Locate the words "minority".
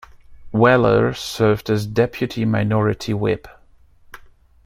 2.43-3.13